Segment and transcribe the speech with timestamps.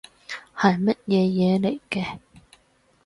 [0.57, 2.17] 係乜嘢嘢嚟嘅